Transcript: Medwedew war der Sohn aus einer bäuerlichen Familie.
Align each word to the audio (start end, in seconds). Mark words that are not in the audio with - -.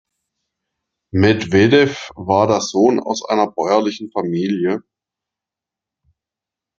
Medwedew 1.13 1.91
war 2.15 2.47
der 2.47 2.59
Sohn 2.61 2.99
aus 2.99 3.23
einer 3.23 3.45
bäuerlichen 3.51 4.09
Familie. 4.11 4.81